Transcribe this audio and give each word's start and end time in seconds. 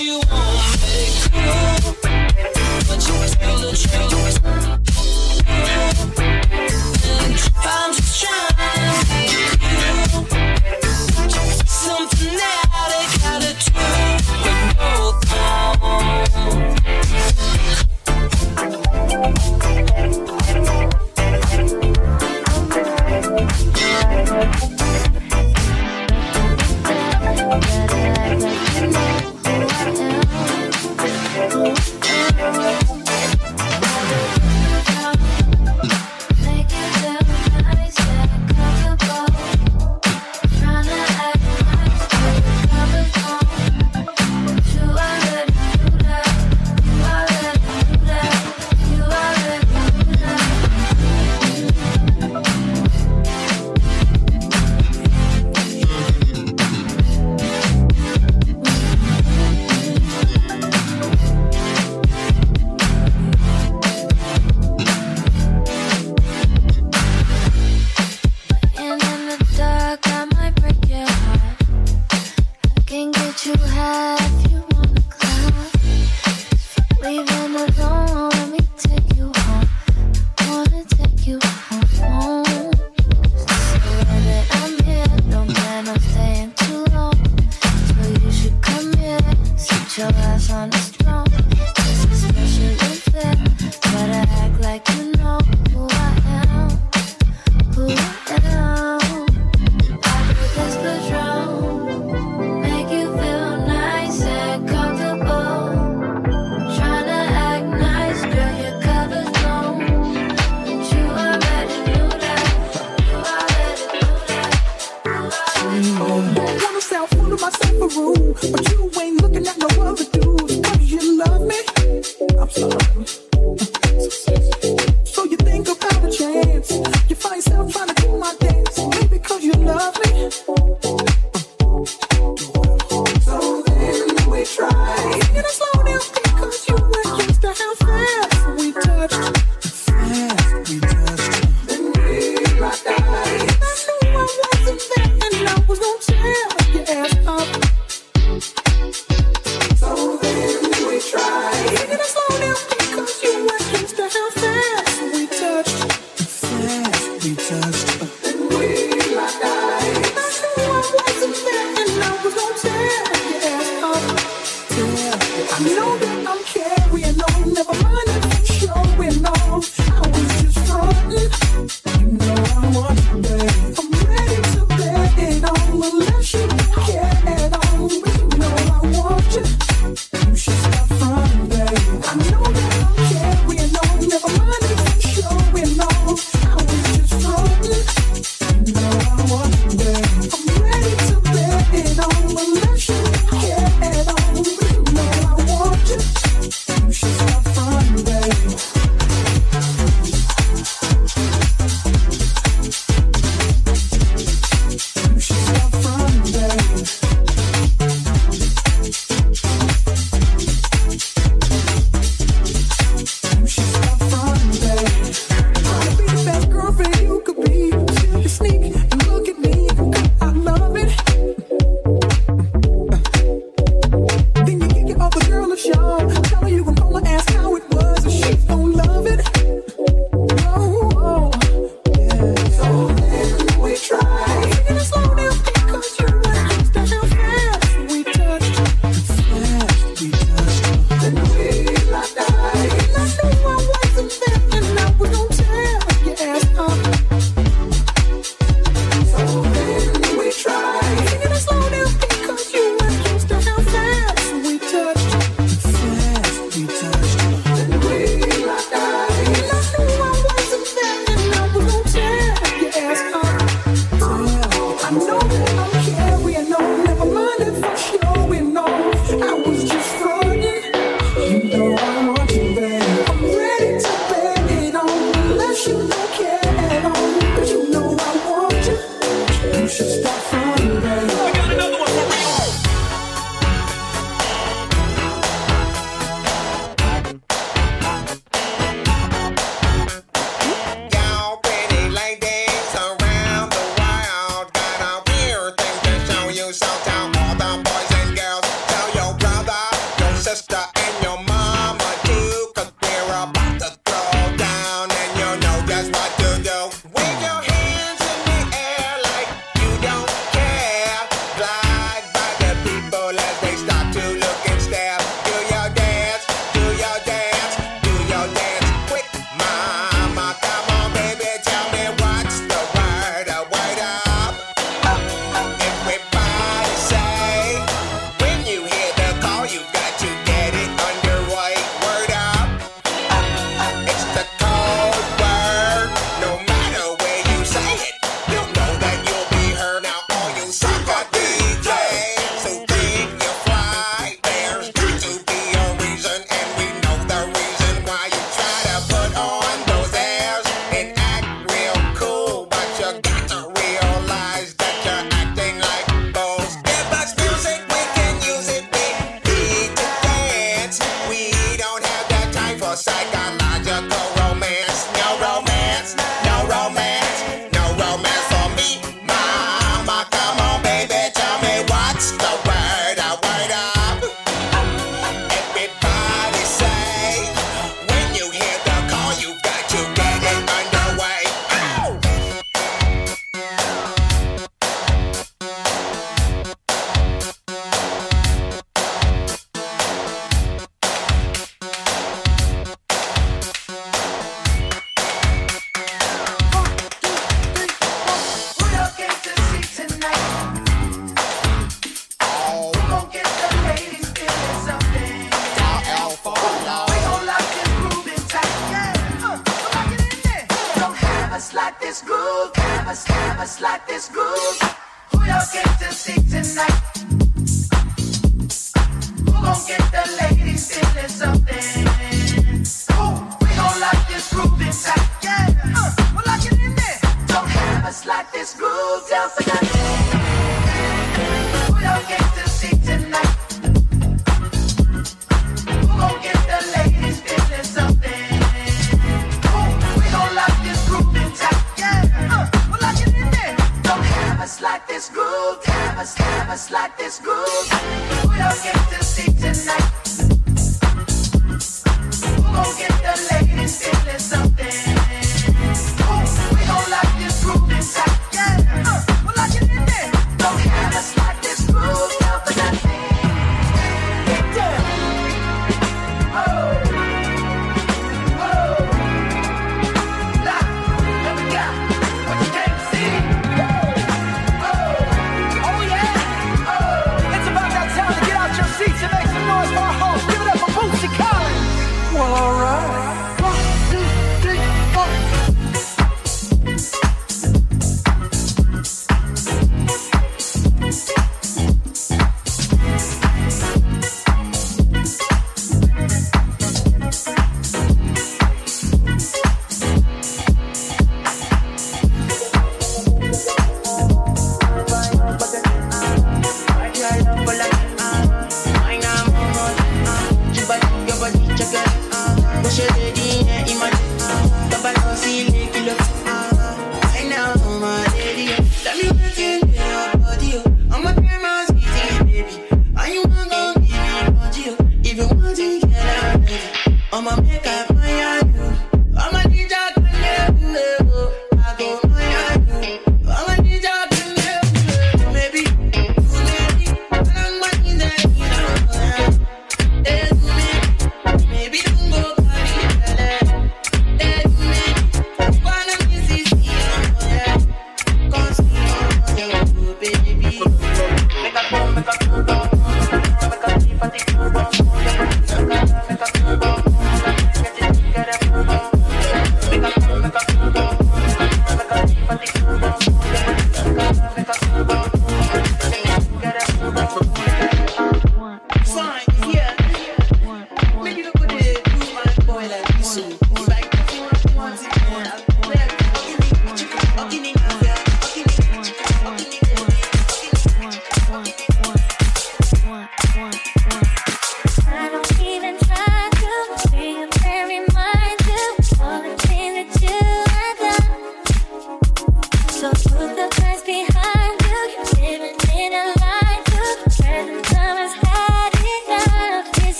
you 0.00 0.20
want 0.30 0.80
me 0.82 1.10
cool. 1.30 1.94
But 2.88 3.06
you 3.06 3.14
tell 3.36 3.58
the 3.58 3.76
truth. 3.76 4.29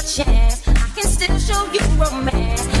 chance. 0.00 0.66
I 0.68 0.88
can 0.94 1.04
still 1.04 1.38
show 1.38 1.72
you 1.72 1.80
romance. 1.98 2.75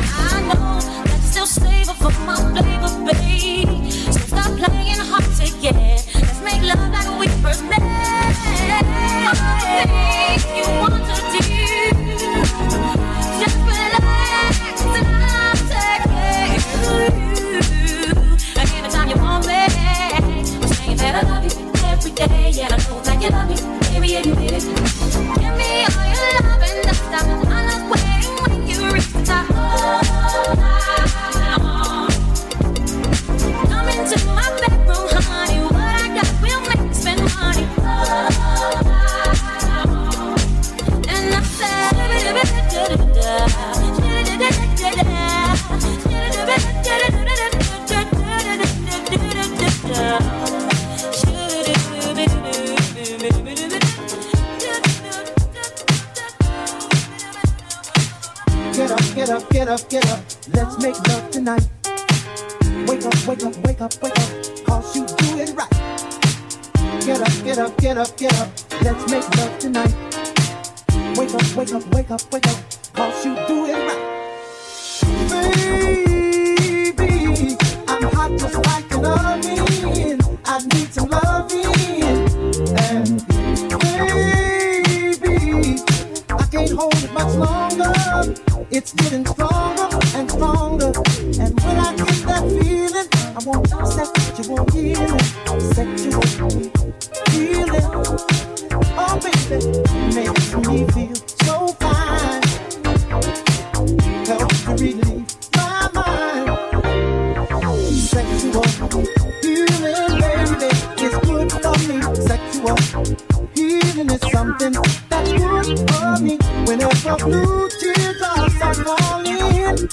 Teardrops 116.78 118.60
are 118.60 118.74
falling, 118.74 119.88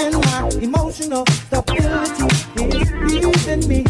and 0.00 0.14
my 0.24 0.50
emotional 0.60 1.24
stability 1.26 2.26
is 2.62 2.90
leaving 2.92 3.68
me, 3.68 3.84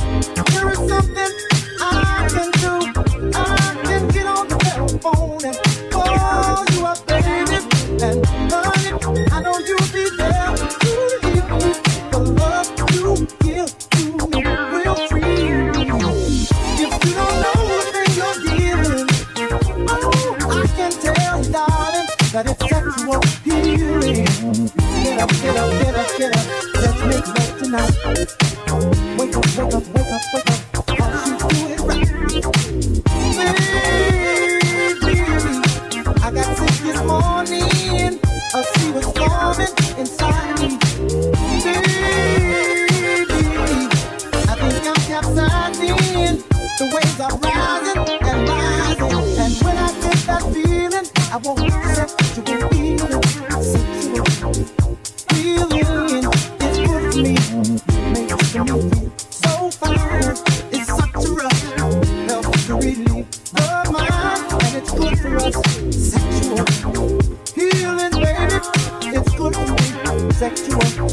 Sexual 70.44 71.08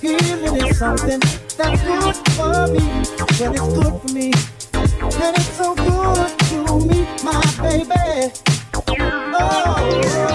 healing 0.00 0.64
is 0.64 0.78
something 0.78 1.18
that's 1.18 1.82
good 1.82 2.14
for 2.36 2.68
me. 2.68 2.78
And 3.44 3.56
it's 3.56 3.74
good 3.74 4.00
for 4.00 4.12
me. 4.14 4.32
And 5.20 5.36
it's 5.36 5.48
so 5.54 5.74
good 5.74 6.38
to 6.38 6.78
me, 6.86 7.04
my 7.24 7.42
baby. 7.60 8.32
Oh. 8.86 10.27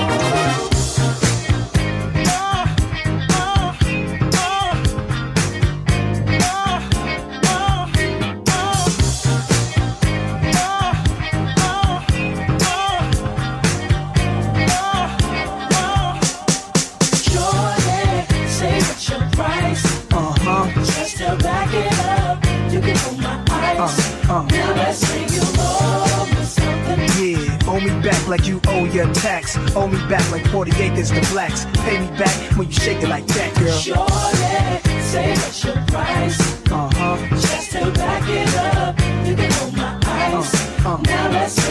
Back 28.03 28.27
like 28.27 28.45
you 28.45 28.59
owe 28.67 28.85
your 28.85 29.11
tax. 29.13 29.57
Owe 29.75 29.87
me 29.87 29.97
back 30.09 30.29
like 30.31 30.45
40 30.47 30.71
acres 30.83 31.09
to 31.11 31.21
blacks. 31.31 31.65
Pay 31.85 31.99
me 31.99 32.17
back 32.17 32.35
when 32.57 32.67
you 32.67 32.73
shake 32.73 33.01
it 33.01 33.07
like 33.07 33.25
that, 33.27 33.55
girl. 33.55 33.71
Shorty, 33.71 34.99
say 35.01 35.31
what's 35.31 35.63
your 35.63 35.75
price? 35.87 36.39
Uh-huh. 36.69 37.17
Just 37.29 37.71
to 37.71 37.91
back 37.91 38.23
it 38.27 38.55
up, 38.55 38.99
you 39.27 39.35
can 39.35 39.51
hold 39.53 39.75
my 39.75 39.99
ice. 40.03 40.85
Uh, 40.85 40.89
uh. 40.89 40.97
Now 40.97 41.29
let's 41.31 41.62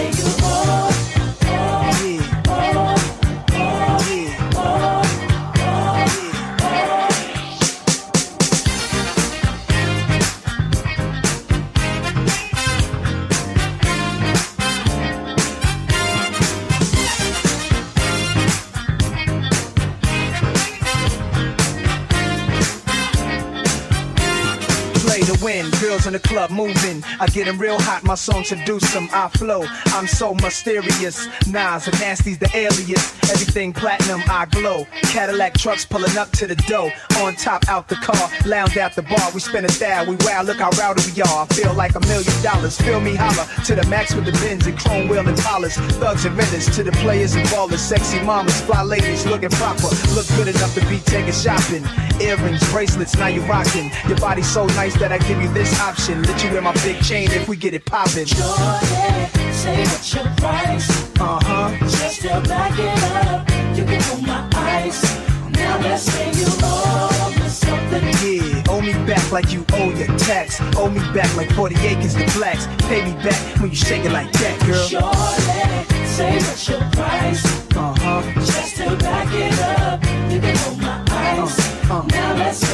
girls 25.93 26.07
in 26.07 26.13
the 26.15 26.19
club 26.19 26.51
moving. 26.51 27.05
I 27.21 27.27
get 27.27 27.47
'em 27.49 27.59
real 27.59 27.79
hot, 27.79 28.03
my 28.03 28.15
song 28.15 28.45
seduce 28.45 28.95
'em. 28.97 29.09
I 29.13 29.29
flow, 29.29 29.63
I'm 29.97 30.07
so 30.07 30.35
mysterious. 30.35 31.29
Nas 31.47 31.87
and 31.89 32.01
Nasty's 32.01 32.39
the 32.39 32.51
alias. 32.55 33.13
Everything 33.31 33.73
platinum, 33.73 34.23
I 34.29 34.47
glow. 34.47 34.87
Cadillac 35.15 35.53
trucks 35.59 35.85
pulling 35.85 36.17
up 36.17 36.31
to 36.39 36.47
the 36.47 36.57
door. 36.73 36.91
On 37.23 37.35
top, 37.37 37.69
out 37.69 37.89
the 37.89 37.97
car, 37.97 38.31
lounge 38.47 38.77
at 38.79 38.95
the 38.95 39.03
bar. 39.03 39.29
We 39.35 39.41
spin 39.41 39.65
a 39.65 39.69
style, 39.69 40.07
we 40.07 40.17
wow, 40.25 40.43
look 40.43 40.61
how 40.61 40.71
rowdy 40.81 41.03
we 41.15 41.23
are. 41.23 41.43
I 41.45 41.55
feel 41.55 41.75
like 41.75 41.95
a 41.95 42.01
million 42.13 42.37
dollars. 42.43 42.77
Feel 42.79 43.01
me 43.01 43.15
holler 43.15 43.47
to 43.67 43.75
the 43.75 43.87
max 43.87 44.15
with 44.15 44.25
the 44.25 44.33
bins 44.41 44.67
and 44.67 44.79
chrome 44.79 45.09
wheel 45.09 45.27
and 45.29 45.39
collars. 45.39 45.75
Thugs 46.01 46.25
and 46.25 46.37
renters 46.37 46.67
to 46.77 46.83
the 46.83 46.93
players 47.05 47.35
and 47.35 47.47
ballers. 47.49 47.83
Sexy 47.91 48.19
mamas, 48.21 48.61
fly 48.63 48.83
ladies 48.83 49.27
looking 49.27 49.51
proper. 49.51 49.91
Look 50.17 50.27
good 50.37 50.49
enough 50.49 50.75
to 50.75 50.81
be 50.87 50.99
taken 51.01 51.33
shopping. 51.33 51.85
Earrings, 52.21 52.63
bracelets, 52.73 53.15
now 53.17 53.27
you 53.27 53.43
rocking. 53.43 53.91
Your 54.09 54.19
body's 54.19 54.49
so 54.49 54.67
nice 54.81 54.95
that 55.01 55.13
I 55.13 55.19
give 55.19 55.41
you 55.43 55.49
this 55.53 55.71
option. 55.83 56.23
Let 56.23 56.43
you 56.43 56.51
wear 56.51 56.63
my 56.63 56.73
big 56.85 57.03
chain 57.03 57.29
if 57.33 57.49
we 57.49 57.57
get 57.57 57.75
it 57.75 57.85
poppin'. 57.85 58.27
Jordan, 58.27 59.53
say 59.53 59.83
what's 59.91 60.15
your 60.15 60.25
price. 60.37 60.89
Uh 61.19 61.41
huh. 61.43 61.77
Just 61.81 62.23
to 62.23 62.41
back 62.49 62.79
it 62.79 62.99
up. 63.27 63.49
You 63.77 63.85
can 63.85 64.01
hold 64.03 64.23
my 64.27 64.49
ice. 64.55 65.03
Now 65.51 65.79
let's 65.81 66.05
say 66.05 66.31
you 66.41 66.47
owe 66.63 67.35
me 67.39 67.49
something. 67.49 68.05
Yeah, 68.23 68.73
owe 68.73 68.81
me 68.81 68.93
back 69.11 69.25
like 69.33 69.53
you 69.53 69.65
owe 69.73 69.91
your 69.91 70.13
tax. 70.19 70.61
Owe 70.77 70.89
me 70.89 71.01
back 71.13 71.35
like 71.37 71.51
40 71.53 71.75
acres 71.87 72.15
to 72.15 72.27
blacks. 72.39 72.67
Pay 72.89 73.01
me 73.05 73.13
back 73.23 73.41
when 73.61 73.71
you 73.71 73.77
shake 73.77 74.05
it 74.05 74.13
like 74.13 74.31
that, 74.33 74.55
girl. 74.67 74.89
Jordan, 74.89 76.07
say 76.07 76.37
what's 76.37 76.69
your 76.69 76.81
price. 76.93 77.45
Uh 77.75 77.95
huh. 77.99 78.23
Just 78.35 78.77
to 78.77 78.97
back 78.97 79.29
it 79.33 79.59
up. 79.79 80.01
You 80.31 80.41
can 80.41 80.57
hold 80.59 80.79
my 80.81 81.05
ice. 81.09 81.59
Uh-huh. 81.91 82.07
Now 82.09 82.35
let's 82.37 82.72